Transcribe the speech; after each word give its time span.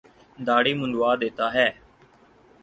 داڑھی 0.45 0.73
منڈوا 0.79 1.11
دیتا 1.21 1.45
ہے۔ 1.55 1.67